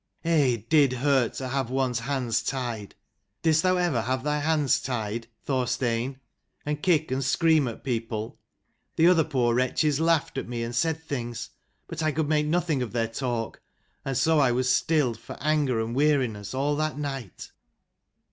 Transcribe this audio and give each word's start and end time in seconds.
Eh, 0.25 0.55
it 0.55 0.67
did 0.67 0.93
hurt 0.93 1.35
to 1.35 1.47
have 1.47 1.69
one's 1.69 1.99
hands 1.99 2.41
tied. 2.41 2.95
Did'st 3.43 3.61
thou 3.61 3.77
ever 3.77 4.01
have 4.01 4.23
thy 4.23 4.39
hands 4.39 4.79
tied, 4.81 5.27
Thorstein? 5.45 6.19
and 6.65 6.81
kick 6.81 7.11
and 7.11 7.23
scream 7.23 7.67
at 7.67 7.83
people? 7.83 8.39
The 8.95 9.05
other 9.05 9.23
poor 9.23 9.53
wretches 9.53 9.99
laughed 9.99 10.39
at 10.39 10.47
me, 10.49 10.63
and 10.63 10.75
said 10.75 11.03
things, 11.03 11.51
but 11.85 12.01
I 12.01 12.11
could 12.11 12.27
make 12.27 12.47
nothing 12.47 12.81
of 12.81 12.93
their 12.93 13.09
talk. 13.09 13.61
And 14.03 14.17
so 14.17 14.39
I 14.39 14.51
was 14.51 14.73
still, 14.75 15.13
for 15.13 15.37
anger 15.39 15.79
and 15.79 15.93
weariness, 15.95 16.55
all 16.55 16.75
that 16.77 16.97
night. 16.97 17.51